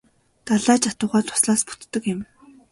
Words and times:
Далай 0.45 0.77
ч 0.81 0.83
атугай 0.91 1.23
дуслаас 1.27 1.61
бүтдэг 1.67 2.03
юм. 2.13 2.19